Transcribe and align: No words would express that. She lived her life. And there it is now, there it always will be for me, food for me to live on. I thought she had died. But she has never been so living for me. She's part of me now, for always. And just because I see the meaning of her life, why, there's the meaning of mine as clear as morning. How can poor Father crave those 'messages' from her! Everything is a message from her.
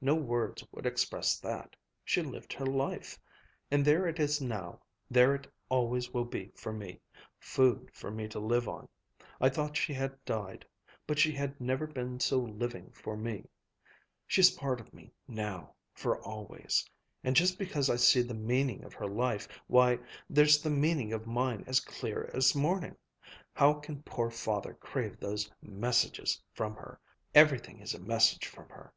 No 0.00 0.16
words 0.16 0.66
would 0.72 0.86
express 0.86 1.38
that. 1.38 1.76
She 2.04 2.20
lived 2.20 2.52
her 2.52 2.66
life. 2.66 3.16
And 3.70 3.84
there 3.84 4.08
it 4.08 4.18
is 4.18 4.40
now, 4.40 4.80
there 5.08 5.36
it 5.36 5.46
always 5.68 6.12
will 6.12 6.24
be 6.24 6.50
for 6.56 6.72
me, 6.72 7.00
food 7.38 7.88
for 7.94 8.10
me 8.10 8.26
to 8.26 8.40
live 8.40 8.68
on. 8.68 8.88
I 9.40 9.48
thought 9.48 9.76
she 9.76 9.94
had 9.94 10.18
died. 10.24 10.66
But 11.06 11.20
she 11.20 11.30
has 11.34 11.50
never 11.60 11.86
been 11.86 12.18
so 12.18 12.40
living 12.40 12.90
for 12.90 13.16
me. 13.16 13.44
She's 14.26 14.50
part 14.50 14.80
of 14.80 14.92
me 14.92 15.12
now, 15.28 15.76
for 15.94 16.20
always. 16.22 16.84
And 17.22 17.36
just 17.36 17.56
because 17.56 17.88
I 17.88 17.94
see 17.94 18.22
the 18.22 18.34
meaning 18.34 18.82
of 18.82 18.92
her 18.94 19.06
life, 19.06 19.46
why, 19.68 20.00
there's 20.28 20.60
the 20.60 20.70
meaning 20.70 21.12
of 21.12 21.24
mine 21.24 21.62
as 21.68 21.78
clear 21.78 22.28
as 22.34 22.52
morning. 22.52 22.96
How 23.54 23.74
can 23.74 24.02
poor 24.02 24.28
Father 24.28 24.74
crave 24.74 25.20
those 25.20 25.48
'messages' 25.62 26.42
from 26.52 26.74
her! 26.74 26.98
Everything 27.32 27.78
is 27.78 27.94
a 27.94 28.00
message 28.00 28.48
from 28.48 28.68
her. 28.70 28.92